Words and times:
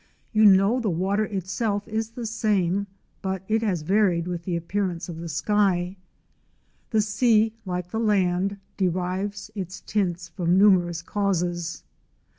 You 0.33 0.45
know 0.45 0.79
the 0.79 0.89
water 0.89 1.25
itself 1.25 1.87
is 1.87 2.09
the 2.09 2.25
same, 2.25 2.87
but 3.21 3.43
it 3.47 3.61
has 3.61 3.83
varied 3.83 4.27
with 4.27 4.45
the 4.45 4.55
appearance 4.55 5.07
of 5.07 5.17
the 5.19 5.29
sky. 5.29 5.95
The 6.89 7.01
sea, 7.01 7.53
like 7.67 7.91
the 7.91 7.99
land, 7.99 8.57
derives 8.77 9.51
its 9.53 9.79
tints 9.81 10.27
from 10.29 10.57
numerous 10.57 11.03
causes. 11.03 11.83